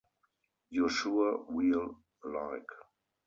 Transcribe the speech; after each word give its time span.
You’re 0.71 0.89
sure 0.89 1.45
we’ll 1.47 1.95
like. 2.23 2.71